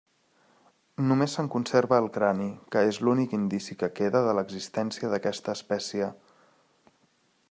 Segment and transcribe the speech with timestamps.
[1.09, 6.09] Només se'n conservà el crani, que és l'únic indici que queda de l'existència d'aquesta espècie.